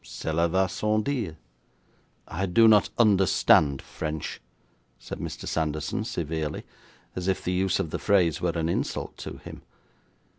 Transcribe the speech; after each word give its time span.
'Cela 0.03 0.47
va 0.49 0.67
sans 0.67 1.03
dire.' 1.03 1.37
'I 2.27 2.47
do 2.47 2.67
not 2.67 2.89
understand 2.97 3.83
French,' 3.83 4.41
said 4.97 5.19
Mr. 5.19 5.47
Sanderson 5.47 6.03
severely, 6.03 6.63
as 7.15 7.27
if 7.27 7.43
the 7.43 7.51
use 7.53 7.79
of 7.79 7.91
the 7.91 7.99
phrase 7.99 8.41
were 8.41 8.49
an 8.49 8.67
insult 8.67 9.15
to 9.17 9.37
him. 9.37 9.61